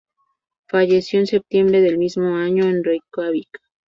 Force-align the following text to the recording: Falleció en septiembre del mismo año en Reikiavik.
Falleció 0.67 1.19
en 1.19 1.27
septiembre 1.27 1.79
del 1.79 1.99
mismo 1.99 2.35
año 2.35 2.63
en 2.65 2.83
Reikiavik. 2.83 3.49